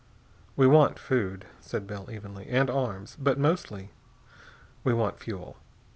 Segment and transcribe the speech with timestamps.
[0.55, 3.91] "We want food," said Bell evenly, "and arms, but mostly
[4.83, 5.57] we want fuel.